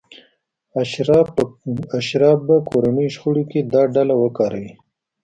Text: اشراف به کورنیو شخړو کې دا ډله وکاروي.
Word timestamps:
اشراف 1.99 2.37
به 2.45 2.55
کورنیو 2.69 3.13
شخړو 3.15 3.43
کې 3.51 3.59
دا 3.73 3.81
ډله 3.95 4.15
وکاروي. 4.17 4.71